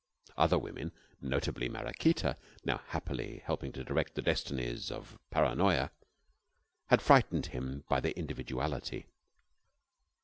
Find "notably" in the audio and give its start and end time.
1.21-1.69